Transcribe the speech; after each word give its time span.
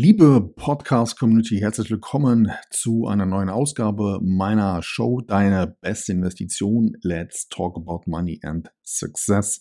Liebe 0.00 0.52
Podcast-Community, 0.54 1.58
herzlich 1.58 1.90
willkommen 1.90 2.52
zu 2.70 3.08
einer 3.08 3.26
neuen 3.26 3.48
Ausgabe 3.48 4.20
meiner 4.22 4.80
Show 4.80 5.20
Deine 5.22 5.76
beste 5.80 6.12
Investition. 6.12 6.96
Let's 7.02 7.48
talk 7.48 7.76
about 7.76 8.02
money 8.06 8.38
and 8.44 8.70
success. 8.84 9.60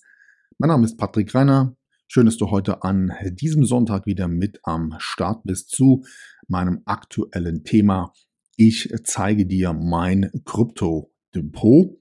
Mein 0.60 0.68
Name 0.68 0.86
ist 0.86 0.96
Patrick 0.96 1.34
Reiner. 1.34 1.76
Schön, 2.08 2.28
dass 2.28 2.38
du 2.38 2.52
heute 2.52 2.84
an 2.84 3.13
diesem 3.31 3.65
Sonntag 3.65 4.05
wieder 4.05 4.28
mit 4.28 4.60
am 4.62 4.94
Start 5.00 5.42
bist 5.44 5.71
zu 5.71 6.04
meinem 6.48 6.84
aktuellen 6.86 7.64
Thema. 7.64 8.14
Ich 8.58 8.94
zeige 9.06 9.48
dir 9.48 9.74
mein 9.74 10.30
Krypto-Depot 10.46 11.98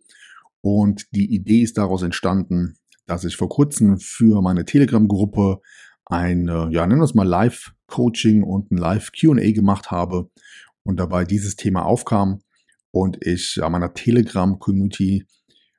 und 0.61 1.07
die 1.13 1.35
Idee 1.35 1.63
ist 1.63 1.79
daraus 1.79 2.03
entstanden, 2.03 2.77
dass 3.07 3.25
ich 3.25 3.35
vor 3.35 3.49
kurzem 3.49 3.99
für 3.99 4.43
meine 4.43 4.67
Telegram-Gruppe 4.67 5.63
ein, 6.05 6.49
ja, 6.49 6.87
nennen 6.87 7.01
wir 7.01 7.05
es 7.05 7.15
mal 7.15 7.27
Live-Coaching 7.87 8.43
und 8.43 8.71
ein 8.71 8.77
Live-QA 8.77 9.53
gemacht 9.53 9.91
habe 9.91 10.31
und 10.83 10.99
dabei 10.99 11.25
dieses 11.25 11.57
Thema 11.57 11.85
aufkam 11.85 12.41
und 12.91 13.25
ich 13.25 13.57
ja, 13.57 13.69
meiner 13.69 13.95
Telegram-Community 13.95 15.25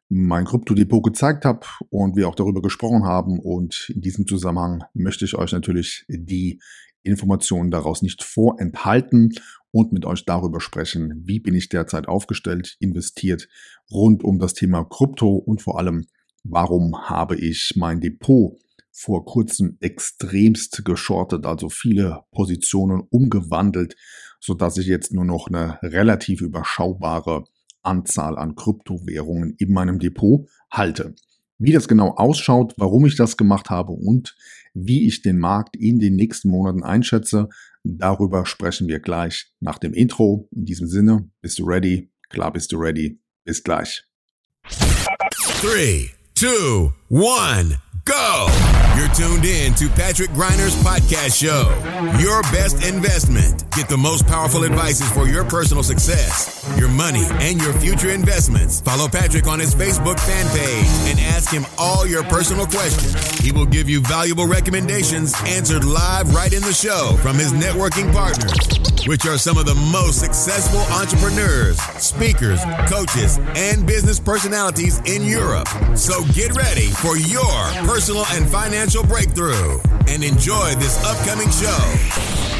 mein 0.09 0.45
Krypto-Depot 0.45 1.03
gezeigt 1.03 1.43
habe 1.43 1.65
und 1.89 2.15
wir 2.15 2.29
auch 2.29 2.35
darüber 2.35 2.61
gesprochen 2.61 3.03
haben. 3.03 3.39
Und 3.39 3.91
in 3.93 4.01
diesem 4.01 4.25
Zusammenhang 4.25 4.83
möchte 4.93 5.25
ich 5.25 5.35
euch 5.35 5.51
natürlich 5.51 6.05
die 6.07 6.61
Informationen 7.03 7.71
daraus 7.71 8.01
nicht 8.01 8.23
vorenthalten 8.23 9.33
und 9.71 9.91
mit 9.91 10.05
euch 10.05 10.25
darüber 10.25 10.61
sprechen, 10.61 11.23
wie 11.25 11.39
bin 11.39 11.55
ich 11.55 11.67
derzeit 11.67 12.07
aufgestellt, 12.07 12.77
investiert 12.79 13.49
rund 13.91 14.23
um 14.23 14.39
das 14.39 14.53
Thema 14.53 14.85
Krypto 14.85 15.35
und 15.35 15.61
vor 15.61 15.77
allem, 15.77 16.05
warum 16.43 17.09
habe 17.09 17.35
ich 17.35 17.73
mein 17.75 17.99
Depot 17.99 18.57
vor 18.99 19.25
kurzem 19.25 19.77
extremst 19.79 20.83
geschortet, 20.83 21.45
also 21.45 21.69
viele 21.69 22.23
Positionen 22.31 23.03
umgewandelt, 23.11 23.95
so 24.39 24.55
dass 24.55 24.77
ich 24.77 24.87
jetzt 24.87 25.13
nur 25.13 25.23
noch 25.23 25.47
eine 25.47 25.77
relativ 25.83 26.41
überschaubare 26.41 27.43
Anzahl 27.83 28.39
an 28.39 28.55
Kryptowährungen 28.55 29.53
in 29.59 29.71
meinem 29.71 29.99
Depot 29.99 30.47
halte. 30.71 31.13
Wie 31.59 31.73
das 31.73 31.87
genau 31.87 32.15
ausschaut, 32.15 32.73
warum 32.77 33.05
ich 33.05 33.15
das 33.15 33.37
gemacht 33.37 33.69
habe 33.69 33.91
und 33.91 34.35
wie 34.73 35.07
ich 35.07 35.21
den 35.21 35.37
Markt 35.37 35.75
in 35.75 35.99
den 35.99 36.15
nächsten 36.15 36.49
Monaten 36.49 36.83
einschätze, 36.83 37.49
darüber 37.83 38.47
sprechen 38.47 38.87
wir 38.87 38.99
gleich 38.99 39.51
nach 39.59 39.77
dem 39.77 39.93
Intro. 39.93 40.49
In 40.51 40.65
diesem 40.65 40.87
Sinne, 40.87 41.29
bist 41.41 41.59
du 41.59 41.65
ready? 41.65 42.11
Klar 42.29 42.51
bist 42.51 42.71
du 42.71 42.77
ready. 42.77 43.19
Bis 43.43 43.63
gleich. 43.63 44.05
3, 45.61 46.09
2, 46.35 46.93
1. 47.09 47.77
go. 48.07 48.46
Tuned 49.17 49.45
in 49.45 49.73
to 49.73 49.89
Patrick 49.89 50.29
Griner's 50.29 50.75
podcast 50.83 51.41
show. 51.41 51.73
Your 52.19 52.43
best 52.53 52.87
investment. 52.87 53.63
Get 53.71 53.89
the 53.89 53.97
most 53.97 54.27
powerful 54.27 54.63
advices 54.63 55.09
for 55.11 55.27
your 55.27 55.43
personal 55.43 55.81
success, 55.81 56.56
your 56.77 56.89
money, 56.89 57.23
and 57.39 57.61
your 57.61 57.73
future 57.73 58.09
investments. 58.09 58.81
Follow 58.81 59.07
Patrick 59.07 59.47
on 59.47 59.59
his 59.59 59.73
Facebook 59.73 60.19
fan 60.19 60.45
page 60.49 61.09
and 61.09 61.19
ask 61.19 61.49
him 61.49 61.65
all 61.77 62.05
your 62.05 62.23
personal 62.23 62.65
questions. 62.65 63.15
He 63.39 63.51
will 63.51 63.65
give 63.65 63.87
you 63.89 64.01
valuable 64.01 64.47
recommendations 64.47 65.33
answered 65.45 65.83
live 65.83 66.33
right 66.33 66.51
in 66.51 66.61
the 66.61 66.73
show 66.73 67.17
from 67.21 67.37
his 67.37 67.53
networking 67.53 68.11
partners, 68.11 69.07
which 69.07 69.25
are 69.25 69.37
some 69.37 69.57
of 69.57 69.65
the 69.65 69.75
most 69.75 70.19
successful 70.19 70.81
entrepreneurs, 70.95 71.79
speakers, 72.01 72.61
coaches, 72.87 73.39
and 73.55 73.85
business 73.85 74.19
personalities 74.19 74.99
in 75.05 75.23
Europe. 75.23 75.67
So 75.95 76.23
get 76.33 76.55
ready 76.55 76.87
for 76.87 77.17
your 77.17 77.87
personal 77.87 78.25
and 78.31 78.47
financial 78.49 79.03
breakthrough 79.03 79.79
and 80.07 80.23
enjoy 80.23 80.75
this 80.75 81.03
upcoming 81.05 81.49
show. 81.51 82.56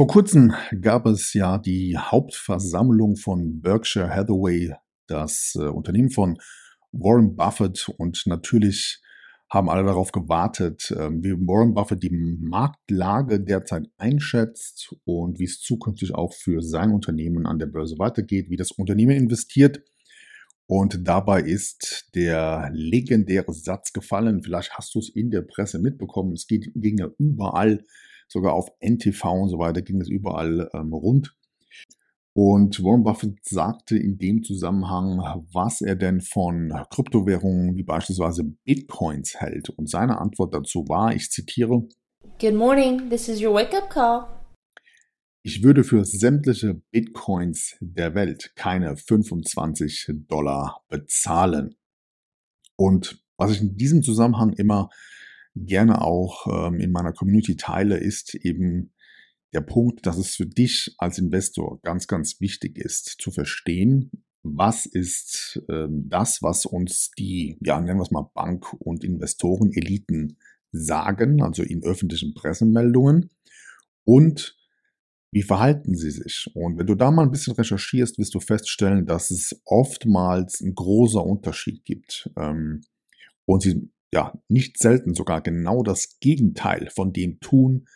Vor 0.00 0.06
kurzem 0.06 0.54
gab 0.80 1.04
es 1.04 1.34
ja 1.34 1.58
die 1.58 1.94
Hauptversammlung 1.98 3.16
von 3.16 3.60
Berkshire 3.60 4.08
Hathaway, 4.08 4.72
das 5.06 5.52
äh, 5.60 5.64
Unternehmen 5.64 6.08
von 6.08 6.38
Warren 6.90 7.36
Buffett 7.36 7.86
und 7.98 8.22
natürlich 8.24 9.02
haben 9.50 9.68
alle 9.68 9.84
darauf 9.84 10.10
gewartet, 10.10 10.90
äh, 10.92 11.10
wie 11.10 11.34
Warren 11.34 11.74
Buffett 11.74 12.02
die 12.02 12.38
Marktlage 12.40 13.40
derzeit 13.40 13.90
einschätzt 13.98 14.96
und 15.04 15.38
wie 15.38 15.44
es 15.44 15.60
zukünftig 15.60 16.14
auch 16.14 16.32
für 16.32 16.62
sein 16.62 16.92
Unternehmen 16.92 17.44
an 17.44 17.58
der 17.58 17.66
Börse 17.66 17.98
weitergeht, 17.98 18.48
wie 18.48 18.56
das 18.56 18.70
Unternehmen 18.70 19.14
investiert 19.14 19.82
und 20.64 21.06
dabei 21.06 21.42
ist 21.42 22.08
der 22.14 22.70
legendäre 22.72 23.52
Satz 23.52 23.92
gefallen. 23.92 24.42
Vielleicht 24.42 24.78
hast 24.78 24.94
du 24.94 25.00
es 25.00 25.10
in 25.10 25.30
der 25.30 25.42
Presse 25.42 25.78
mitbekommen. 25.78 26.32
Es 26.32 26.46
ging, 26.46 26.96
ja 26.96 27.10
überall, 27.18 27.84
sogar 28.30 28.54
auf 28.54 28.68
NTV 28.80 29.24
und 29.24 29.48
so 29.48 29.58
weiter, 29.58 29.82
ging 29.82 30.00
es 30.00 30.08
überall 30.08 30.70
ähm, 30.72 30.92
rund. 30.92 31.34
Und 32.32 32.82
Warren 32.84 33.02
Buffett 33.02 33.44
sagte 33.44 33.98
in 33.98 34.16
dem 34.16 34.44
Zusammenhang, 34.44 35.18
was 35.52 35.80
er 35.80 35.96
denn 35.96 36.20
von 36.20 36.72
Kryptowährungen 36.90 37.76
wie 37.76 37.82
beispielsweise 37.82 38.44
Bitcoins 38.64 39.40
hält. 39.40 39.68
Und 39.70 39.90
seine 39.90 40.18
Antwort 40.18 40.54
dazu 40.54 40.86
war, 40.88 41.14
ich 41.14 41.30
zitiere, 41.30 41.88
Good 42.40 42.54
morning, 42.54 43.10
this 43.10 43.28
is 43.28 43.42
your 43.42 43.52
wake-up 43.54 43.90
call. 43.90 44.26
Ich 45.42 45.62
würde 45.64 45.84
für 45.84 46.04
sämtliche 46.04 46.80
Bitcoins 46.92 47.76
der 47.80 48.14
Welt 48.14 48.52
keine 48.54 48.96
25 48.96 50.12
Dollar 50.28 50.82
bezahlen. 50.88 51.74
Und 52.76 53.24
was 53.36 53.52
ich 53.52 53.60
in 53.60 53.76
diesem 53.76 54.02
Zusammenhang 54.02 54.52
immer 54.52 54.90
gerne 55.66 56.02
auch 56.02 56.46
ähm, 56.46 56.80
in 56.80 56.92
meiner 56.92 57.12
Community 57.12 57.56
teile, 57.56 57.98
ist 57.98 58.34
eben 58.34 58.92
der 59.52 59.60
Punkt, 59.60 60.06
dass 60.06 60.16
es 60.16 60.36
für 60.36 60.46
dich 60.46 60.94
als 60.98 61.18
Investor 61.18 61.80
ganz, 61.82 62.06
ganz 62.06 62.40
wichtig 62.40 62.78
ist 62.78 63.16
zu 63.20 63.30
verstehen, 63.30 64.10
was 64.42 64.86
ist 64.86 65.62
ähm, 65.68 66.08
das, 66.08 66.42
was 66.42 66.64
uns 66.66 67.10
die, 67.18 67.58
ja, 67.60 67.80
nennen 67.80 67.98
wir 67.98 68.04
es 68.04 68.10
mal 68.10 68.30
Bank- 68.32 68.72
und 68.78 69.04
Investoren-Eliten 69.04 70.38
sagen, 70.72 71.42
also 71.42 71.62
in 71.62 71.82
öffentlichen 71.82 72.32
Pressemeldungen 72.34 73.30
und 74.04 74.56
wie 75.32 75.42
verhalten 75.42 75.94
sie 75.94 76.10
sich? 76.10 76.50
Und 76.54 76.78
wenn 76.78 76.86
du 76.86 76.96
da 76.96 77.10
mal 77.10 77.22
ein 77.22 77.30
bisschen 77.30 77.54
recherchierst, 77.54 78.18
wirst 78.18 78.34
du 78.34 78.40
feststellen, 78.40 79.06
dass 79.06 79.30
es 79.30 79.60
oftmals 79.64 80.60
ein 80.60 80.74
großer 80.74 81.24
Unterschied 81.24 81.84
gibt. 81.84 82.30
Ähm, 82.36 82.80
und 83.44 83.62
sie 83.62 83.90
ja 84.12 84.32
nicht 84.48 84.78
selten 84.78 85.14
sogar 85.14 85.40
genau 85.40 85.82
das 85.82 86.18
Gegenteil 86.20 86.90
von 86.90 87.12
dem 87.12 87.40
tun, 87.40 87.86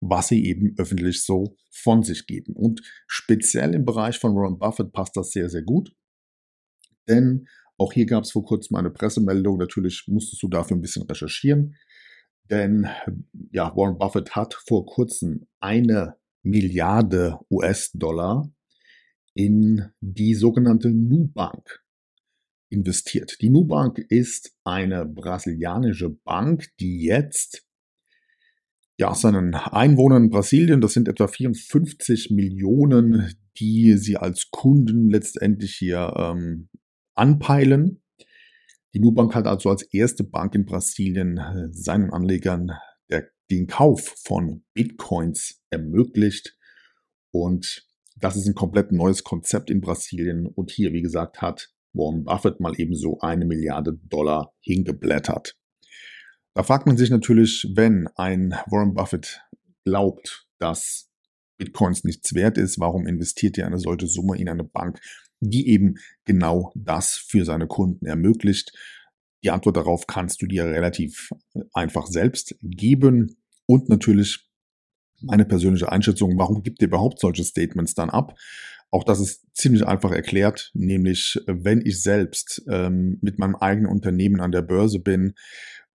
was 0.00 0.28
sie 0.28 0.44
eben 0.44 0.74
öffentlich 0.78 1.24
so 1.24 1.56
von 1.70 2.02
sich 2.02 2.26
geben. 2.26 2.54
Und 2.54 2.82
speziell 3.06 3.74
im 3.74 3.84
Bereich 3.84 4.18
von 4.18 4.34
Warren 4.34 4.58
Buffett 4.58 4.92
passt 4.92 5.16
das 5.16 5.30
sehr, 5.30 5.48
sehr 5.48 5.62
gut. 5.62 5.94
Denn 7.08 7.48
auch 7.78 7.92
hier 7.92 8.06
gab 8.06 8.24
es 8.24 8.32
vor 8.32 8.44
kurzem 8.44 8.76
eine 8.76 8.90
Pressemeldung. 8.90 9.58
Natürlich 9.58 10.04
musstest 10.06 10.42
du 10.42 10.48
dafür 10.48 10.76
ein 10.76 10.80
bisschen 10.82 11.02
recherchieren. 11.02 11.76
Denn 12.50 12.88
ja, 13.50 13.74
Warren 13.76 13.98
Buffett 13.98 14.36
hat 14.36 14.54
vor 14.54 14.86
kurzem 14.86 15.46
eine 15.60 16.16
Milliarde 16.42 17.40
US-Dollar 17.50 18.48
in 19.34 19.90
die 20.00 20.34
sogenannte 20.34 20.90
Nubank 20.90 21.84
investiert. 22.68 23.40
Die 23.40 23.50
Nubank 23.50 23.98
ist 23.98 24.54
eine 24.64 25.06
brasilianische 25.06 26.10
Bank, 26.10 26.68
die 26.80 27.02
jetzt 27.02 27.66
ja, 28.98 29.14
seinen 29.14 29.54
Einwohnern 29.54 30.24
in 30.24 30.30
Brasilien, 30.30 30.80
das 30.80 30.94
sind 30.94 31.08
etwa 31.08 31.28
54 31.28 32.30
Millionen, 32.30 33.34
die 33.58 33.94
sie 33.98 34.16
als 34.16 34.50
Kunden 34.50 35.10
letztendlich 35.10 35.74
hier 35.76 36.14
ähm, 36.16 36.68
anpeilen. 37.14 38.02
Die 38.94 39.00
Nubank 39.00 39.34
hat 39.34 39.46
also 39.46 39.68
als 39.68 39.82
erste 39.82 40.24
Bank 40.24 40.54
in 40.54 40.64
Brasilien 40.64 41.36
äh, 41.36 41.68
seinen 41.72 42.10
Anlegern 42.10 42.72
der 43.10 43.28
den 43.50 43.66
Kauf 43.66 44.14
von 44.24 44.64
Bitcoins 44.74 45.62
ermöglicht. 45.70 46.56
Und 47.30 47.86
das 48.16 48.36
ist 48.36 48.46
ein 48.46 48.54
komplett 48.54 48.92
neues 48.92 49.24
Konzept 49.24 49.70
in 49.70 49.80
Brasilien. 49.80 50.46
Und 50.46 50.70
hier, 50.70 50.92
wie 50.92 51.02
gesagt, 51.02 51.42
hat 51.42 51.68
Warren 51.96 52.24
Buffett 52.24 52.60
mal 52.60 52.78
eben 52.78 52.94
so 52.94 53.18
eine 53.20 53.44
Milliarde 53.44 53.98
Dollar 54.08 54.52
hingeblättert. 54.60 55.56
Da 56.54 56.62
fragt 56.62 56.86
man 56.86 56.96
sich 56.96 57.10
natürlich, 57.10 57.66
wenn 57.74 58.08
ein 58.16 58.52
Warren 58.66 58.94
Buffett 58.94 59.42
glaubt, 59.84 60.46
dass 60.58 61.10
Bitcoins 61.58 62.04
nichts 62.04 62.34
wert 62.34 62.58
ist, 62.58 62.78
warum 62.78 63.06
investiert 63.06 63.58
er 63.58 63.66
eine 63.66 63.78
solche 63.78 64.06
Summe 64.06 64.38
in 64.38 64.48
eine 64.48 64.64
Bank, 64.64 65.00
die 65.40 65.68
eben 65.68 65.96
genau 66.24 66.72
das 66.74 67.12
für 67.12 67.44
seine 67.44 67.66
Kunden 67.66 68.06
ermöglicht? 68.06 68.72
Die 69.44 69.50
Antwort 69.50 69.76
darauf 69.76 70.06
kannst 70.06 70.42
du 70.42 70.46
dir 70.46 70.64
relativ 70.64 71.30
einfach 71.72 72.06
selbst 72.06 72.56
geben 72.62 73.36
und 73.66 73.88
natürlich 73.88 74.46
meine 75.22 75.44
persönliche 75.44 75.90
Einschätzung, 75.90 76.38
warum 76.38 76.62
gibt 76.62 76.82
ihr 76.82 76.88
überhaupt 76.88 77.20
solche 77.20 77.44
Statements 77.44 77.94
dann 77.94 78.10
ab? 78.10 78.34
Auch 78.90 79.04
das 79.04 79.20
ist 79.20 79.44
ziemlich 79.52 79.86
einfach 79.86 80.12
erklärt, 80.12 80.70
nämlich 80.74 81.40
wenn 81.46 81.80
ich 81.84 82.02
selbst 82.02 82.62
ähm, 82.68 83.18
mit 83.20 83.38
meinem 83.38 83.56
eigenen 83.56 83.90
Unternehmen 83.90 84.40
an 84.40 84.52
der 84.52 84.62
Börse 84.62 85.00
bin 85.00 85.34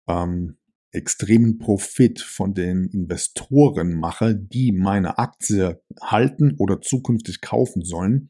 ähm, 0.07 0.57
extremen 0.91 1.57
Profit 1.57 2.19
von 2.19 2.53
den 2.53 2.89
Investoren 2.89 3.93
mache, 3.93 4.35
die 4.35 4.71
meine 4.73 5.17
Aktie 5.17 5.81
halten 6.01 6.55
oder 6.57 6.81
zukünftig 6.81 7.41
kaufen 7.41 7.83
sollen, 7.83 8.29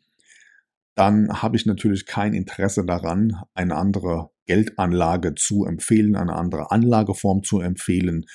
dann 0.95 1.41
habe 1.41 1.55
ich 1.55 1.65
natürlich 1.65 2.05
kein 2.05 2.33
Interesse 2.33 2.85
daran, 2.85 3.35
eine 3.53 3.75
andere 3.75 4.29
Geldanlage 4.45 5.35
zu 5.35 5.65
empfehlen, 5.65 6.15
eine 6.15 6.35
andere 6.35 6.71
Anlageform 6.71 7.43
zu 7.43 7.61
empfehlen. 7.61 8.25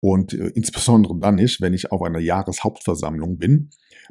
Und 0.00 0.34
äh, 0.34 0.48
insbesondere 0.54 1.18
dann 1.18 1.36
nicht, 1.36 1.60
wenn 1.60 1.72
ich 1.72 1.90
auf 1.90 2.02
einer 2.02 2.20
Jahreshauptversammlung 2.20 3.38
bin, 3.38 3.70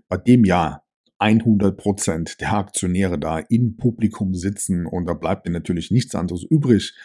bei 0.09 0.18
dem 0.18 0.44
ja 0.44 0.82
100 1.24 1.78
Prozent 1.78 2.42
der 2.42 2.52
Aktionäre 2.52 3.18
da 3.18 3.40
im 3.40 3.78
Publikum 3.78 4.36
sitzen 4.36 4.86
und 4.86 5.06
da 5.06 5.14
bleibt 5.14 5.46
mir 5.46 5.54
natürlich 5.54 5.90
nichts 5.90 6.16
anderes 6.16 6.44
übrig, 6.44 6.96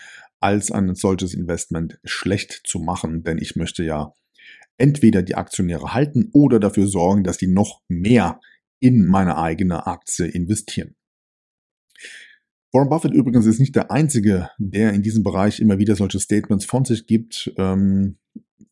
als 0.41 0.73
ein 0.73 0.93
solches 0.97 1.35
Investment 1.35 2.00
schlecht 2.03 2.62
zu 2.65 2.81
machen, 2.81 3.23
denn 3.23 3.38
ich 3.38 3.55
möchte 3.55 3.85
ja 3.85 4.12
entweder 4.76 5.23
die 5.23 5.37
Aktionäre 5.37 5.94
halten 5.94 6.31
oder 6.32 6.59
dafür 6.59 6.88
sorgen, 6.88 7.23
dass 7.23 7.38
die 7.38 7.47
noch 7.47 7.81
mehr 7.87 8.41
in 8.81 9.06
meine 9.06 9.38
eigene 9.38 9.87
Aktie 9.87 10.26
investieren. 10.26 10.97
Warren 12.73 12.88
Buffett 12.88 13.14
übrigens 13.14 13.47
ist 13.47 13.61
nicht 13.61 13.76
der 13.76 13.93
Einzige, 13.93 14.50
der 14.59 14.94
in 14.94 15.03
diesem 15.03 15.23
Bereich 15.23 15.61
immer 15.61 15.79
wieder 15.79 15.94
solche 15.94 16.19
Statements 16.19 16.64
von 16.64 16.85
sich 16.85 17.06
gibt. 17.06 17.53
Ähm, 17.56 18.19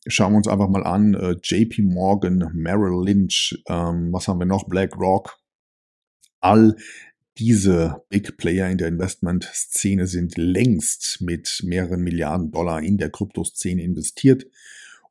schauen 0.07 0.33
wir 0.33 0.37
uns 0.37 0.47
einfach 0.47 0.69
mal 0.69 0.83
an. 0.83 1.13
Äh, 1.13 1.35
JP 1.41 1.83
Morgan, 1.83 2.49
Merrill 2.53 3.05
Lynch, 3.05 3.61
ähm, 3.67 4.11
was 4.11 4.27
haben 4.27 4.39
wir 4.39 4.45
noch? 4.45 4.65
BlackRock. 4.67 5.37
All 6.39 6.75
diese 7.37 8.03
Big 8.09 8.37
Player 8.37 8.69
in 8.69 8.77
der 8.77 8.87
Investment-Szene 8.87 10.07
sind 10.07 10.37
längst 10.37 11.21
mit 11.21 11.61
mehreren 11.63 12.01
Milliarden 12.01 12.51
Dollar 12.51 12.81
in 12.81 12.97
der 12.97 13.11
Kryptoszene 13.11 13.83
investiert. 13.83 14.45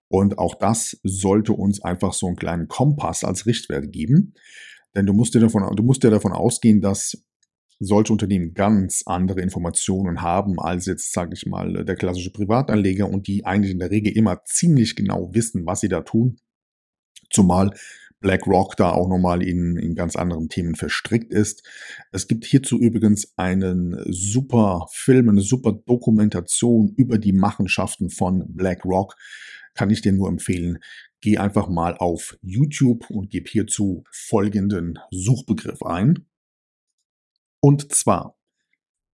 Und 0.09 0.39
auch 0.39 0.55
das 0.55 0.99
sollte 1.03 1.53
uns 1.53 1.83
einfach 1.83 2.13
so 2.13 2.27
einen 2.27 2.37
kleinen 2.37 2.69
Kompass 2.69 3.25
als 3.25 3.47
Richtwert 3.47 3.93
geben. 3.93 4.35
Denn 4.95 5.07
du 5.07 5.13
musst 5.13 5.35
dir 5.35 5.41
davon, 5.41 5.75
du 5.77 5.83
musst 5.83 6.03
dir 6.03 6.11
davon 6.11 6.33
ausgehen, 6.33 6.81
dass 6.81 7.23
solche 7.79 8.13
Unternehmen 8.13 8.55
ganz 8.55 9.03
andere 9.07 9.41
Informationen 9.41 10.23
haben 10.23 10.59
als 10.59 10.87
jetzt, 10.87 11.13
sage 11.13 11.35
ich 11.35 11.47
mal, 11.47 11.85
der 11.85 11.97
klassische 11.97 12.33
Privatanleger 12.33 13.09
und 13.09 13.27
die 13.27 13.45
eigentlich 13.45 13.73
in 13.73 13.79
der 13.79 13.91
Regel 13.91 14.17
immer 14.17 14.45
ziemlich 14.45 14.97
genau 14.97 15.35
wissen, 15.35 15.67
was 15.67 15.81
sie 15.81 15.89
da 15.89 16.01
tun. 16.01 16.39
Zumal 17.31 17.73
BlackRock 18.21 18.77
da 18.77 18.93
auch 18.93 19.09
nochmal 19.09 19.43
in, 19.43 19.77
in 19.77 19.95
ganz 19.95 20.17
anderen 20.17 20.49
Themen 20.49 20.75
verstrickt 20.75 21.33
ist. 21.33 21.63
Es 22.13 22.29
gibt 22.29 22.45
hierzu 22.45 22.79
übrigens 22.79 23.33
einen 23.37 24.03
super 24.09 24.87
Film, 24.91 25.29
eine 25.29 25.43
super 25.43 25.73
Dokumentation 25.73 26.95
über 26.97 27.19
die 27.19 27.33
Machenschaften 27.33 28.11
von 28.11 28.45
BlackRock. 28.49 29.17
Kann 29.75 29.91
ich 29.91 30.01
dir 30.01 30.13
nur 30.13 30.29
empfehlen. 30.29 30.79
Geh 31.21 31.39
einfach 31.39 31.69
mal 31.69 31.97
auf 31.97 32.39
YouTube 32.43 33.11
und 33.11 33.31
gib 33.31 33.49
hierzu 33.49 34.05
folgenden 34.11 34.99
Suchbegriff 35.11 35.83
ein. 35.83 36.27
Und 37.61 37.93
zwar 37.95 38.37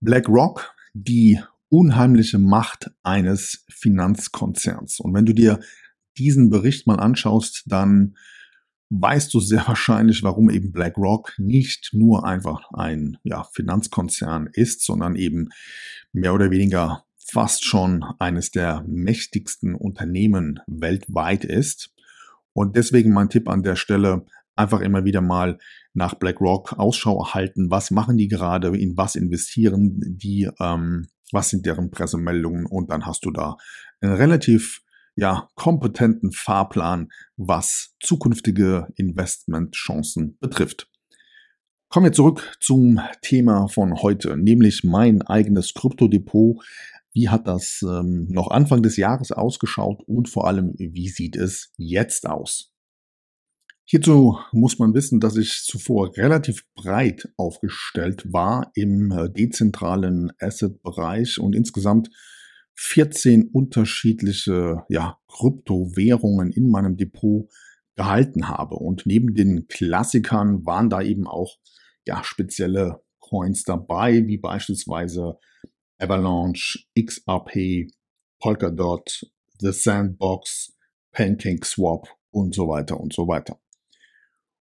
BlackRock, 0.00 0.74
die 0.94 1.40
unheimliche 1.68 2.38
Macht 2.38 2.90
eines 3.02 3.64
Finanzkonzerns. 3.70 5.00
Und 5.00 5.14
wenn 5.14 5.24
du 5.24 5.32
dir 5.32 5.60
diesen 6.18 6.50
Bericht 6.50 6.86
mal 6.86 7.00
anschaust, 7.00 7.64
dann 7.66 8.16
weißt 8.90 9.32
du 9.32 9.40
sehr 9.40 9.64
wahrscheinlich, 9.66 10.22
warum 10.22 10.50
eben 10.50 10.72
BlackRock 10.72 11.34
nicht 11.38 11.90
nur 11.92 12.26
einfach 12.26 12.70
ein 12.72 13.16
ja, 13.22 13.44
Finanzkonzern 13.44 14.48
ist, 14.52 14.84
sondern 14.84 15.16
eben 15.16 15.48
mehr 16.12 16.34
oder 16.34 16.50
weniger 16.50 17.04
fast 17.16 17.64
schon 17.64 18.04
eines 18.18 18.50
der 18.50 18.84
mächtigsten 18.86 19.74
Unternehmen 19.74 20.60
weltweit 20.66 21.44
ist. 21.44 21.94
Und 22.52 22.76
deswegen 22.76 23.12
mein 23.12 23.30
Tipp 23.30 23.48
an 23.48 23.62
der 23.62 23.76
Stelle, 23.76 24.26
einfach 24.56 24.80
immer 24.80 25.04
wieder 25.04 25.20
mal 25.20 25.58
nach 25.94 26.14
BlackRock 26.14 26.74
Ausschau 26.78 27.32
halten. 27.34 27.70
Was 27.70 27.90
machen 27.90 28.16
die 28.16 28.28
gerade? 28.28 28.76
In 28.76 28.96
was 28.96 29.14
investieren 29.14 29.98
die? 30.00 30.48
Ähm, 30.60 31.08
was 31.32 31.48
sind 31.48 31.66
deren 31.66 31.90
Pressemeldungen? 31.90 32.66
Und 32.66 32.90
dann 32.90 33.06
hast 33.06 33.24
du 33.24 33.30
da 33.30 33.56
einen 34.00 34.14
relativ 34.14 34.82
ja, 35.14 35.48
kompetenten 35.54 36.32
Fahrplan, 36.32 37.08
was 37.36 37.94
zukünftige 38.00 38.88
Investmentchancen 38.96 40.38
betrifft. 40.40 40.88
Kommen 41.88 42.06
wir 42.06 42.12
zurück 42.12 42.56
zum 42.60 43.00
Thema 43.20 43.68
von 43.68 44.00
heute, 44.00 44.38
nämlich 44.38 44.82
mein 44.82 45.20
eigenes 45.20 45.74
Kryptodepot. 45.74 46.64
Wie 47.12 47.28
hat 47.28 47.46
das 47.46 47.82
ähm, 47.82 48.28
noch 48.30 48.50
Anfang 48.50 48.82
des 48.82 48.96
Jahres 48.96 49.32
ausgeschaut 49.32 50.02
und 50.06 50.30
vor 50.30 50.46
allem, 50.46 50.72
wie 50.78 51.10
sieht 51.10 51.36
es 51.36 51.70
jetzt 51.76 52.26
aus? 52.26 52.71
Hierzu 53.84 54.38
muss 54.52 54.78
man 54.78 54.94
wissen, 54.94 55.20
dass 55.20 55.36
ich 55.36 55.64
zuvor 55.64 56.16
relativ 56.16 56.64
breit 56.74 57.28
aufgestellt 57.36 58.32
war 58.32 58.70
im 58.74 59.10
äh, 59.10 59.28
dezentralen 59.28 60.32
Asset-Bereich 60.38 61.38
und 61.38 61.54
insgesamt 61.54 62.08
14 62.74 63.48
unterschiedliche 63.52 64.84
ja, 64.88 65.18
Kryptowährungen 65.28 66.52
in 66.52 66.70
meinem 66.70 66.96
Depot 66.96 67.48
gehalten 67.96 68.48
habe. 68.48 68.76
Und 68.76 69.04
neben 69.04 69.34
den 69.34 69.66
Klassikern 69.68 70.64
waren 70.64 70.88
da 70.88 71.02
eben 71.02 71.26
auch 71.26 71.58
ja, 72.06 72.24
spezielle 72.24 73.02
Coins 73.20 73.64
dabei, 73.64 74.26
wie 74.26 74.38
beispielsweise 74.38 75.38
Avalanche, 75.98 76.80
XRP, 76.98 77.90
Polkadot, 78.40 79.26
The 79.58 79.72
Sandbox, 79.72 80.72
PancakeSwap 81.12 82.08
und 82.30 82.54
so 82.54 82.68
weiter 82.68 82.98
und 82.98 83.12
so 83.12 83.28
weiter. 83.28 83.61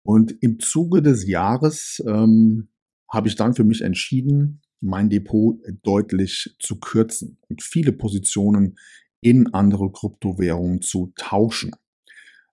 Und 0.03 0.37
im 0.41 0.59
Zuge 0.59 1.03
des 1.03 1.27
Jahres 1.27 2.03
ähm, 2.07 2.69
habe 3.09 3.29
ich 3.29 3.37
dann 3.37 3.55
für 3.55 3.65
mich 3.65 3.83
entschieden, 3.83 4.63
mein 4.81 5.11
Depot 5.11 5.59
deutlich 5.83 6.57
zu 6.59 6.81
kürzen 6.81 7.39
und 7.49 7.63
viele 7.63 7.93
Positionen 7.93 8.79
in 9.21 9.55
andere 9.55 9.93
Kryptowährungen 9.93 10.83
zu 10.83 11.13
tauschen. 11.17 11.71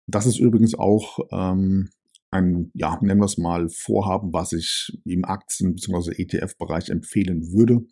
Das 0.05 0.25
ist 0.25 0.39
übrigens 0.39 0.75
auch 0.75 1.19
ähm, 1.31 1.89
ein, 2.31 2.71
ja, 2.75 2.99
nennen 3.01 3.19
wir 3.19 3.25
es 3.25 3.37
mal, 3.37 3.69
Vorhaben, 3.69 4.31
was 4.33 4.53
ich 4.53 4.99
im 5.05 5.25
Aktien- 5.25 5.75
bzw. 5.75 6.21
ETF-Bereich 6.21 6.89
empfehlen 6.89 7.51
würde. 7.51 7.85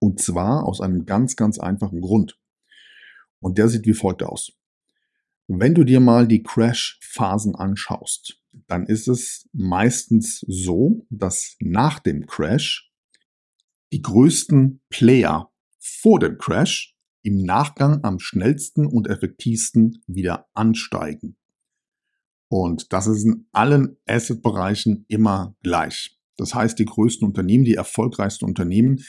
Und 0.00 0.20
zwar 0.20 0.66
aus 0.66 0.80
einem 0.80 1.06
ganz, 1.06 1.36
ganz 1.36 1.58
einfachen 1.58 2.00
Grund. 2.00 2.38
Und 3.40 3.58
der 3.58 3.68
sieht 3.68 3.86
wie 3.86 3.94
folgt 3.94 4.22
aus. 4.22 4.52
Wenn 5.48 5.74
du 5.74 5.84
dir 5.84 6.00
mal 6.00 6.26
die 6.26 6.42
Crash-Phasen 6.42 7.54
anschaust, 7.54 8.42
dann 8.66 8.86
ist 8.86 9.08
es 9.08 9.48
meistens 9.52 10.44
so, 10.46 11.06
dass 11.10 11.56
nach 11.60 11.98
dem 11.98 12.26
Crash 12.26 12.90
die 13.92 14.02
größten 14.02 14.80
Player 14.88 15.50
vor 15.78 16.18
dem 16.18 16.38
Crash 16.38 16.96
im 17.22 17.42
Nachgang 17.42 18.04
am 18.04 18.18
schnellsten 18.18 18.86
und 18.86 19.08
effektivsten 19.08 20.02
wieder 20.06 20.46
ansteigen. 20.54 21.36
Und 22.48 22.92
das 22.92 23.06
ist 23.06 23.24
in 23.24 23.46
allen 23.52 23.96
Asset-Bereichen 24.06 25.04
immer 25.08 25.56
gleich. 25.62 26.16
Das 26.36 26.54
heißt, 26.54 26.78
die 26.78 26.84
größten 26.84 27.26
Unternehmen, 27.26 27.64
die 27.64 27.74
erfolgreichsten 27.74 28.44
Unternehmen, 28.44 29.02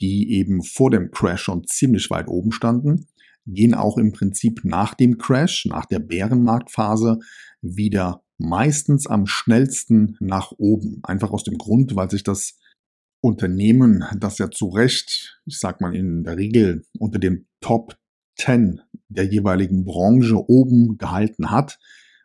die 0.00 0.32
eben 0.32 0.62
vor 0.62 0.90
dem 0.90 1.10
Crash 1.10 1.42
schon 1.42 1.64
ziemlich 1.66 2.10
weit 2.10 2.28
oben 2.28 2.52
standen, 2.52 3.06
gehen 3.46 3.74
auch 3.74 3.98
im 3.98 4.12
Prinzip 4.12 4.64
nach 4.64 4.94
dem 4.94 5.18
Crash, 5.18 5.66
nach 5.66 5.86
der 5.86 5.98
Bärenmarktphase 5.98 7.18
wieder 7.60 8.24
meistens 8.40 9.06
am 9.06 9.26
schnellsten 9.26 10.16
nach 10.18 10.52
oben. 10.52 11.00
Einfach 11.02 11.30
aus 11.30 11.44
dem 11.44 11.58
Grund, 11.58 11.94
weil 11.94 12.10
sich 12.10 12.22
das 12.22 12.58
Unternehmen, 13.22 14.04
das 14.18 14.38
ja 14.38 14.50
zu 14.50 14.68
Recht, 14.68 15.40
ich 15.44 15.58
sag 15.58 15.80
mal 15.80 15.94
in 15.94 16.24
der 16.24 16.36
Regel 16.36 16.86
unter 16.98 17.18
dem 17.18 17.46
Top 17.60 17.96
10 18.38 18.80
der 19.08 19.26
jeweiligen 19.26 19.84
Branche 19.84 20.36
oben 20.36 20.96
gehalten 20.96 21.50
hat, 21.50 21.78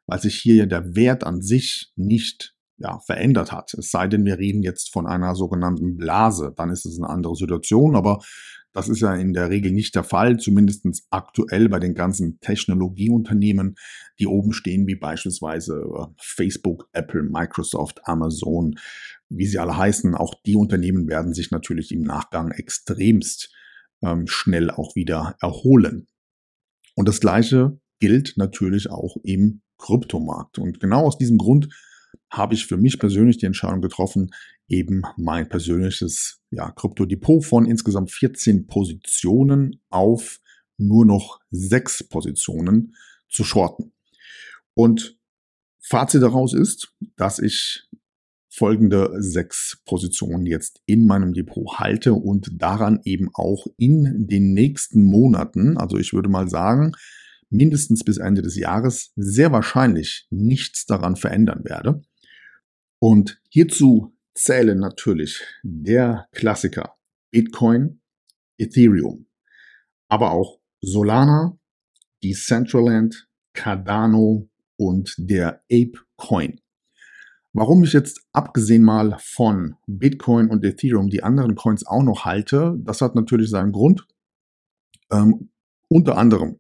weil 0.08 0.22
sich 0.22 0.36
hier 0.36 0.56
ja 0.56 0.66
der 0.66 0.96
Wert 0.96 1.26
an 1.26 1.42
sich 1.42 1.92
nicht 1.96 2.56
ja, 2.78 3.00
verändert 3.00 3.52
hat. 3.52 3.74
Es 3.74 3.92
sei 3.92 4.08
denn, 4.08 4.26
wir 4.26 4.38
reden 4.38 4.64
jetzt 4.64 4.94
von 4.94 5.08
einer 5.08 5.36
sogenannten 5.36 5.98
Blase, 5.98 6.54
dann 6.56 6.70
ist 6.70 6.86
es 6.86 6.98
eine 6.98 7.10
andere 7.10 7.36
Situation, 7.36 7.96
aber 7.96 8.24
das 8.76 8.90
ist 8.90 9.00
ja 9.00 9.16
in 9.16 9.32
der 9.32 9.50
Regel 9.50 9.72
nicht 9.72 9.96
der 9.96 10.04
Fall, 10.04 10.38
zumindest 10.38 10.86
aktuell 11.10 11.70
bei 11.70 11.80
den 11.80 11.94
ganzen 11.94 12.42
Technologieunternehmen, 12.42 13.76
die 14.20 14.28
oben 14.28 14.52
stehen, 14.52 14.86
wie 14.86 14.96
beispielsweise 14.96 15.76
äh, 15.76 16.06
Facebook, 16.18 16.90
Apple, 16.92 17.24
Microsoft, 17.24 18.06
Amazon, 18.06 18.78
wie 19.30 19.48
sie 19.48 19.60
alle 19.60 19.78
heißen. 19.78 20.14
Auch 20.14 20.36
die 20.46 20.58
Unternehmen 20.58 21.08
werden 21.08 21.34
sich 21.34 21.52
natürlich 21.52 21.94
im 21.94 22.02
Nachgang 22.02 22.52
extremst 22.52 23.50
ähm, 24.02 24.28
schnell 24.28 24.70
auch 24.70 24.94
wieder 24.98 25.38
erholen. 25.40 26.08
Und 26.96 27.08
das 27.08 27.22
Gleiche 27.22 27.80
gilt 28.02 28.34
natürlich 28.36 28.90
auch 28.90 29.16
im 29.24 29.62
Kryptomarkt. 29.78 30.60
Und 30.60 30.82
genau 30.82 31.06
aus 31.06 31.18
diesem 31.18 31.38
Grund 31.38 31.70
habe 32.30 32.56
ich 32.56 32.66
für 32.66 32.78
mich 32.78 33.00
persönlich 33.00 33.38
die 33.38 33.46
Entscheidung 33.46 33.80
getroffen, 33.80 34.32
eben 34.68 35.04
mein 35.18 35.48
persönliches 35.48 36.42
ja, 36.50 36.72
Kryptodepot 36.72 37.46
von 37.46 37.66
insgesamt 37.66 38.12
14 38.12 38.68
Positionen 38.68 39.82
auf 39.90 40.40
nur 40.78 41.06
noch 41.06 41.40
sechs 41.52 42.04
Positionen 42.04 42.96
zu 43.30 43.44
shorten. 43.44 43.94
Und 44.74 45.18
Fazit 45.82 46.24
daraus 46.24 46.54
ist, 46.54 46.94
dass 47.16 47.40
ich 47.40 47.88
folgende 48.50 49.12
sechs 49.20 49.82
Positionen 49.86 50.46
jetzt 50.46 50.82
in 50.86 51.06
meinem 51.06 51.34
Depot 51.34 51.78
halte 51.78 52.14
und 52.14 52.50
daran 52.62 53.02
eben 53.04 53.30
auch 53.34 53.68
in 53.78 54.28
den 54.28 54.54
nächsten 54.54 55.04
Monaten, 55.04 55.78
also 55.78 55.98
ich 55.98 56.14
würde 56.14 56.30
mal 56.30 56.50
sagen, 56.50 56.94
mindestens 57.50 58.04
bis 58.04 58.18
Ende 58.18 58.42
des 58.42 58.56
Jahres 58.56 59.12
sehr 59.16 59.52
wahrscheinlich 59.52 60.26
nichts 60.32 60.86
daran 60.86 61.16
verändern 61.16 61.64
werde. 61.66 62.02
Und 63.00 63.40
hierzu 63.50 64.15
zählen 64.36 64.78
natürlich 64.78 65.42
der 65.64 66.28
Klassiker 66.32 66.96
Bitcoin, 67.32 68.02
Ethereum, 68.58 69.28
aber 70.08 70.32
auch 70.32 70.60
Solana, 70.82 71.58
Decentraland, 72.24 73.28
Cardano 73.54 74.50
und 74.78 75.16
der 75.18 75.64
Ape 75.72 76.00
Coin. 76.18 76.60
Warum 77.54 77.86
ich 77.86 77.94
jetzt 77.94 78.22
abgesehen 78.34 78.84
mal 78.84 79.18
von 79.20 79.76
Bitcoin 79.88 80.50
und 80.50 80.66
Ethereum 80.66 81.10
die 81.10 81.24
anderen 81.24 81.56
Coins 81.56 81.86
auch 81.88 82.04
noch 82.04 82.26
halte, 82.26 82.76
das 82.80 83.00
hat 83.00 83.16
natürlich 83.16 83.50
seinen 83.50 83.72
Grund. 83.72 84.06
Ähm, 85.10 85.52
unter 85.88 86.18
anderem, 86.18 86.60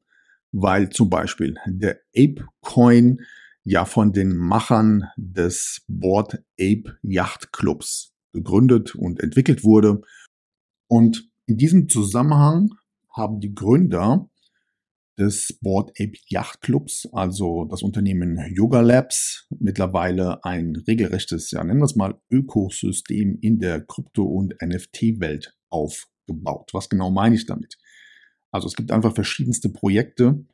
weil 0.53 0.89
zum 0.89 1.09
Beispiel 1.09 1.55
der 1.65 1.99
Ape 2.15 2.45
Coin 2.61 3.19
ja 3.65 3.85
von 3.85 4.13
den 4.13 4.37
Machern 4.37 5.09
des 5.17 5.83
Board 5.87 6.35
Ape 6.59 6.97
Yacht 7.01 7.51
Clubs 7.51 8.13
gegründet 8.31 8.95
und 8.95 9.19
entwickelt 9.21 9.63
wurde. 9.63 10.01
Und 10.87 11.29
in 11.47 11.57
diesem 11.57 11.89
Zusammenhang 11.89 12.69
haben 13.09 13.39
die 13.39 13.53
Gründer 13.53 14.29
des 15.17 15.57
Board 15.61 15.91
Ape 15.99 16.17
Yacht 16.27 16.61
Clubs, 16.61 17.07
also 17.11 17.65
das 17.65 17.81
Unternehmen 17.81 18.37
Yoga 18.53 18.81
Labs, 18.81 19.47
mittlerweile 19.59 20.43
ein 20.43 20.75
regelrechtes, 20.75 21.51
ja 21.51 21.63
nennen 21.63 21.79
wir 21.79 21.85
es 21.85 21.95
mal, 21.95 22.19
Ökosystem 22.29 23.37
in 23.41 23.59
der 23.59 23.85
Krypto- 23.85 24.25
und 24.25 24.55
NFT-Welt 24.61 25.57
aufgebaut. 25.69 26.69
Was 26.73 26.89
genau 26.89 27.09
meine 27.09 27.35
ich 27.35 27.45
damit? 27.45 27.77
Also 28.51 28.67
es 28.67 28.75
gibt 28.75 28.91
einfach 28.91 29.15
verschiedenste 29.15 29.69
Projekte 29.69 30.45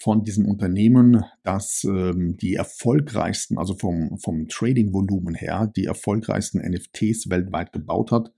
von 0.00 0.22
diesem 0.22 0.46
Unternehmen, 0.46 1.24
das 1.42 1.84
ähm, 1.84 2.36
die 2.36 2.54
erfolgreichsten, 2.54 3.58
also 3.58 3.74
vom, 3.74 4.16
vom 4.18 4.46
Trading-Volumen 4.48 5.34
her, 5.34 5.70
die 5.74 5.86
erfolgreichsten 5.86 6.60
NFTs 6.60 7.28
weltweit 7.30 7.72
gebaut 7.72 8.12
hat. 8.12 8.32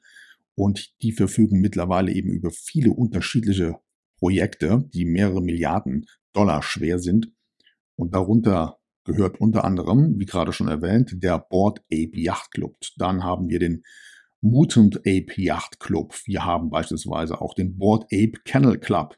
Und 0.55 0.95
die 1.03 1.13
verfügen 1.13 1.61
mittlerweile 1.61 2.13
eben 2.13 2.31
über 2.31 2.51
viele 2.51 2.93
unterschiedliche 2.93 3.77
Projekte, 4.19 4.89
die 4.95 5.05
mehrere 5.05 5.43
Milliarden 5.43 6.07
Dollar 6.33 6.63
schwer 6.63 6.99
sind. 6.99 7.33
Und 7.97 8.15
darunter 8.15 8.79
gehört 9.05 9.41
unter 9.41 9.65
anderem, 9.65 10.19
wie 10.19 10.27
gerade 10.27 10.53
schon 10.53 10.69
erwähnt, 10.69 11.23
der 11.23 11.39
Board 11.39 11.81
Ape 11.93 12.19
Yacht 12.19 12.53
Club. 12.53 12.77
Dann 12.97 13.23
haben 13.23 13.49
wir 13.49 13.59
den 13.59 13.83
Mutant 14.41 14.99
Ape 15.01 15.33
Yacht 15.37 15.81
Club. 15.81 16.15
Wir 16.25 16.45
haben 16.45 16.71
beispielsweise 16.71 17.41
auch 17.41 17.55
den 17.55 17.77
Board 17.77 18.05
Ape 18.05 18.41
Kennel 18.45 18.79
Club. 18.79 19.17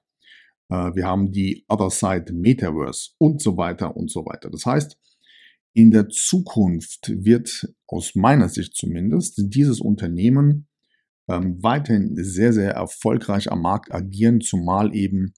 Äh, 0.73 0.95
wir 0.95 1.07
haben 1.07 1.33
die 1.33 1.65
Other 1.69 1.91
Side 1.91 2.33
Metaverse 2.33 3.11
und 3.19 3.43
so 3.43 3.57
weiter 3.57 3.95
und 3.97 4.11
so 4.11 4.25
weiter. 4.25 4.51
Das 4.51 4.65
heißt, 4.65 4.99
in 5.75 5.91
der 5.91 6.09
Zukunft 6.09 7.13
wird 7.15 7.75
aus 7.87 8.15
meiner 8.15 8.49
Sicht 8.49 8.75
zumindest 8.75 9.41
dieses 9.55 9.81
Unternehmen 9.81 10.69
ähm, 11.29 11.63
weiterhin 11.63 12.15
sehr, 12.17 12.53
sehr 12.53 12.73
erfolgreich 12.73 13.51
am 13.51 13.63
Markt 13.63 13.93
agieren, 13.93 14.41
zumal 14.41 14.95
eben 14.95 15.35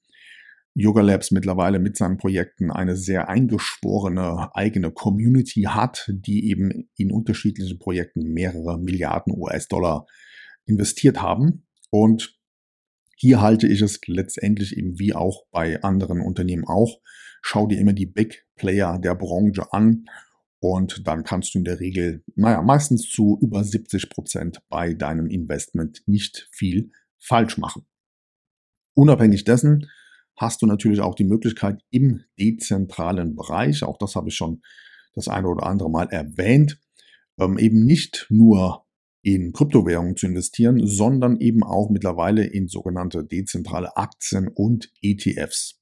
Yoga 0.76 1.02
Labs 1.02 1.30
mittlerweile 1.30 1.78
mit 1.78 1.96
seinen 1.96 2.18
Projekten 2.18 2.72
eine 2.72 2.96
sehr 2.96 3.28
eingeschworene 3.28 4.54
eigene 4.56 4.90
Community 4.90 5.62
hat, 5.62 6.10
die 6.12 6.48
eben 6.50 6.88
in 6.96 7.12
unterschiedlichen 7.12 7.78
Projekten 7.78 8.32
mehrere 8.32 8.80
Milliarden 8.80 9.34
US-Dollar 9.36 10.06
investiert 10.66 11.22
haben. 11.22 11.64
Und 11.90 12.36
hier 13.16 13.40
halte 13.40 13.66
ich 13.66 13.80
es 13.80 14.00
letztendlich 14.06 14.76
eben 14.76 14.98
wie 14.98 15.14
auch 15.14 15.46
bei 15.50 15.82
anderen 15.82 16.20
Unternehmen 16.20 16.64
auch. 16.66 17.00
Schau 17.42 17.66
dir 17.66 17.78
immer 17.78 17.92
die 17.92 18.06
Big 18.06 18.46
Player 18.56 18.98
der 18.98 19.14
Branche 19.14 19.72
an 19.72 20.06
und 20.60 21.06
dann 21.06 21.24
kannst 21.24 21.54
du 21.54 21.58
in 21.58 21.64
der 21.64 21.78
Regel, 21.80 22.24
naja, 22.36 22.62
meistens 22.62 23.08
zu 23.08 23.38
über 23.42 23.62
70 23.62 24.08
Prozent 24.08 24.62
bei 24.68 24.94
deinem 24.94 25.26
Investment 25.26 26.02
nicht 26.06 26.48
viel 26.52 26.90
falsch 27.18 27.58
machen. 27.58 27.86
Unabhängig 28.94 29.44
dessen 29.44 29.90
hast 30.36 30.62
du 30.62 30.66
natürlich 30.66 31.00
auch 31.00 31.14
die 31.14 31.24
Möglichkeit 31.24 31.82
im 31.90 32.24
dezentralen 32.38 33.36
Bereich, 33.36 33.82
auch 33.82 33.98
das 33.98 34.14
habe 34.14 34.28
ich 34.28 34.36
schon 34.36 34.62
das 35.14 35.28
eine 35.28 35.48
oder 35.48 35.66
andere 35.66 35.90
Mal 35.90 36.08
erwähnt, 36.08 36.80
ähm, 37.38 37.58
eben 37.58 37.84
nicht 37.84 38.26
nur 38.30 38.83
in 39.24 39.52
Kryptowährungen 39.54 40.16
zu 40.16 40.26
investieren, 40.26 40.86
sondern 40.86 41.40
eben 41.40 41.62
auch 41.62 41.88
mittlerweile 41.88 42.44
in 42.44 42.68
sogenannte 42.68 43.24
dezentrale 43.24 43.96
Aktien 43.96 44.48
und 44.48 44.92
ETFs. 45.00 45.80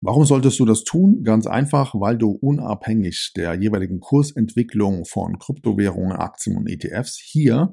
Warum 0.00 0.24
solltest 0.24 0.58
du 0.58 0.64
das 0.64 0.82
tun? 0.84 1.22
Ganz 1.22 1.46
einfach, 1.46 1.94
weil 1.94 2.18
du 2.18 2.30
unabhängig 2.30 3.32
der 3.36 3.54
jeweiligen 3.54 4.00
Kursentwicklung 4.00 5.04
von 5.04 5.38
Kryptowährungen, 5.38 6.12
Aktien 6.12 6.56
und 6.56 6.68
ETFs 6.68 7.16
hier 7.16 7.72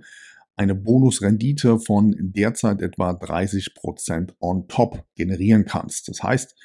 eine 0.56 0.76
Bonusrendite 0.76 1.80
von 1.80 2.16
derzeit 2.20 2.82
etwa 2.82 3.14
30 3.14 3.74
Prozent 3.74 4.36
on 4.40 4.68
top 4.68 5.04
generieren 5.16 5.66
kannst. 5.66 6.08
Das 6.10 6.22
heißt, 6.22 6.56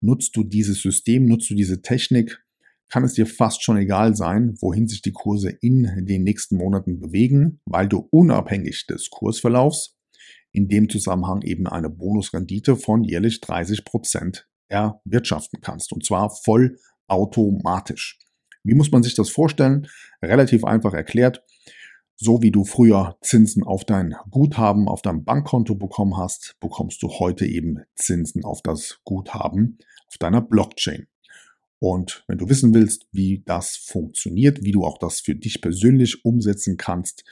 nutzt 0.00 0.36
du 0.36 0.44
dieses 0.44 0.82
System, 0.82 1.26
nutzt 1.26 1.48
du 1.50 1.54
diese 1.54 1.80
Technik, 1.80 2.41
kann 2.92 3.04
es 3.04 3.14
dir 3.14 3.24
fast 3.24 3.64
schon 3.64 3.78
egal 3.78 4.14
sein, 4.14 4.54
wohin 4.60 4.86
sich 4.86 5.00
die 5.00 5.12
Kurse 5.12 5.48
in 5.48 6.04
den 6.04 6.24
nächsten 6.24 6.58
Monaten 6.58 7.00
bewegen, 7.00 7.58
weil 7.64 7.88
du 7.88 8.06
unabhängig 8.10 8.86
des 8.86 9.08
Kursverlaufs 9.08 9.96
in 10.52 10.68
dem 10.68 10.90
Zusammenhang 10.90 11.40
eben 11.40 11.66
eine 11.66 11.88
Bonusrendite 11.88 12.76
von 12.76 13.02
jährlich 13.02 13.40
30 13.40 13.86
Prozent 13.86 14.46
erwirtschaften 14.68 15.62
kannst. 15.62 15.94
Und 15.94 16.04
zwar 16.04 16.28
voll 16.28 16.78
automatisch. 17.08 18.18
Wie 18.62 18.74
muss 18.74 18.92
man 18.92 19.02
sich 19.02 19.14
das 19.14 19.30
vorstellen? 19.30 19.88
Relativ 20.20 20.62
einfach 20.62 20.92
erklärt. 20.92 21.42
So 22.16 22.42
wie 22.42 22.50
du 22.50 22.66
früher 22.66 23.16
Zinsen 23.22 23.62
auf 23.64 23.86
dein 23.86 24.16
Guthaben 24.30 24.86
auf 24.86 25.00
deinem 25.00 25.24
Bankkonto 25.24 25.76
bekommen 25.76 26.18
hast, 26.18 26.56
bekommst 26.60 27.02
du 27.02 27.08
heute 27.08 27.46
eben 27.46 27.78
Zinsen 27.96 28.44
auf 28.44 28.60
das 28.60 29.00
Guthaben 29.04 29.78
auf 30.08 30.18
deiner 30.18 30.42
Blockchain. 30.42 31.06
Und 31.82 32.24
wenn 32.28 32.38
du 32.38 32.48
wissen 32.48 32.72
willst, 32.74 33.08
wie 33.10 33.42
das 33.44 33.76
funktioniert, 33.76 34.62
wie 34.62 34.70
du 34.70 34.84
auch 34.84 34.98
das 34.98 35.18
für 35.18 35.34
dich 35.34 35.60
persönlich 35.60 36.24
umsetzen 36.24 36.76
kannst, 36.76 37.24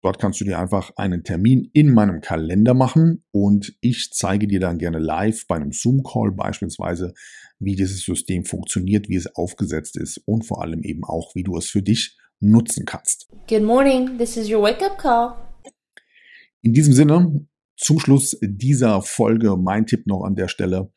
Dort 0.02 0.18
kannst 0.18 0.42
du 0.42 0.46
dir 0.46 0.58
einfach 0.58 0.90
einen 0.96 1.24
Termin 1.24 1.70
in 1.74 1.94
meinem 1.94 2.22
Kalender 2.22 2.74
machen 2.74 3.24
und 3.30 3.78
ich 3.82 4.14
zeige 4.14 4.48
dir 4.48 4.60
dann 4.60 4.80
gerne 4.80 4.98
live 4.98 5.46
bei 5.46 5.58
einem 5.58 5.72
Zoom-Call 5.72 6.32
beispielsweise, 6.32 7.14
wie 7.60 7.76
dieses 7.76 8.02
System 8.02 8.46
funktioniert, 8.46 9.10
wie 9.10 9.16
es 9.16 9.36
aufgesetzt 9.36 9.96
ist 9.96 10.18
und 10.26 10.44
vor 10.44 10.64
allem 10.64 10.82
eben 10.82 11.04
auch, 11.04 11.36
wie 11.36 11.44
du 11.44 11.56
es 11.56 11.70
für 11.70 11.84
dich 11.84 12.18
nutzen 12.40 12.86
kannst. 12.86 13.28
Good 13.48 13.64
morning, 13.64 14.18
this 14.18 14.38
is 14.38 14.50
your 14.50 14.62
wake-up 14.62 14.98
call. 14.98 15.36
In 16.62 16.74
diesem 16.74 16.94
Sinne, 16.94 17.48
zum 17.78 18.00
Schluss 18.00 18.38
dieser 18.42 19.02
Folge 19.02 19.58
mein 19.58 19.86
Tipp 19.86 20.08
noch 20.08 20.24
an 20.24 20.36
der 20.36 20.48
Stelle. 20.48 20.92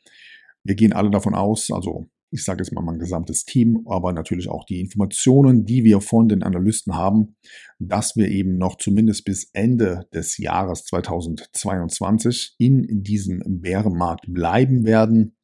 Wir 0.64 0.74
gehen 0.74 0.92
alle 0.92 1.10
davon 1.10 1.34
aus, 1.34 1.70
also 1.70 2.08
ich 2.30 2.44
sage 2.44 2.62
jetzt 2.62 2.72
mal 2.72 2.82
mein 2.82 2.98
gesamtes 2.98 3.44
Team, 3.44 3.86
aber 3.86 4.12
natürlich 4.12 4.48
auch 4.48 4.64
die 4.64 4.80
Informationen, 4.80 5.64
die 5.64 5.84
wir 5.84 6.00
von 6.00 6.28
den 6.28 6.42
Analysten 6.42 6.94
haben, 6.94 7.36
dass 7.78 8.16
wir 8.16 8.28
eben 8.28 8.58
noch 8.58 8.76
zumindest 8.76 9.24
bis 9.24 9.50
Ende 9.52 10.06
des 10.12 10.36
Jahres 10.36 10.84
2022 10.84 12.56
in 12.58 13.02
diesem 13.02 13.42
Bärenmarkt 13.46 14.26
bleiben 14.28 14.84
werden. 14.84 15.36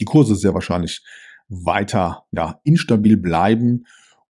Die 0.00 0.04
Kurse 0.04 0.34
sehr 0.34 0.54
wahrscheinlich 0.54 1.04
weiter 1.48 2.24
ja, 2.32 2.60
instabil 2.64 3.16
bleiben 3.16 3.84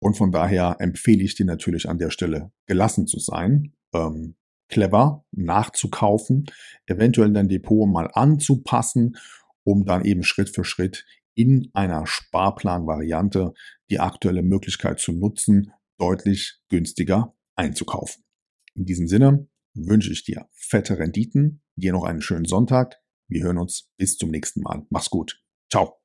und 0.06 0.16
von 0.16 0.32
daher 0.32 0.76
empfehle 0.78 1.24
ich 1.24 1.34
dir 1.34 1.48
natürlich 1.48 1.90
an 1.90 1.98
der 1.98 2.12
Stelle 2.12 2.52
gelassen 2.68 3.08
zu 3.08 3.18
sein, 3.18 3.74
ähm, 3.92 4.36
clever 4.70 5.26
nachzukaufen, 5.32 6.46
eventuell 6.86 7.34
dein 7.34 7.50
Depot 7.50 7.90
mal 7.90 8.12
anzupassen, 8.14 9.18
um 9.64 9.84
dann 9.84 10.06
eben 10.06 10.22
Schritt 10.22 10.54
für 10.54 10.64
Schritt 10.64 11.08
in 11.34 11.72
einer 11.74 12.06
Sparplanvariante 12.06 13.54
die 13.90 14.00
aktuelle 14.00 14.44
Möglichkeit 14.44 15.00
zu 15.00 15.12
nutzen, 15.12 15.72
deutlich 15.98 16.60
günstiger 16.70 17.36
einzukaufen. 17.56 18.24
In 18.76 18.86
diesem 18.86 19.08
Sinne 19.08 19.48
wünsche 19.74 20.12
ich 20.12 20.24
dir 20.24 20.48
fette 20.52 21.00
Renditen, 21.00 21.64
dir 21.78 21.94
noch 21.94 22.04
einen 22.04 22.22
schönen 22.22 22.46
Sonntag. 22.46 23.02
Wir 23.28 23.42
hören 23.42 23.58
uns 23.58 23.90
bis 23.98 24.18
zum 24.18 24.30
nächsten 24.30 24.62
Mal. 24.62 24.86
Mach's 24.92 25.10
gut. 25.10 25.42
Ciao. 25.72 26.05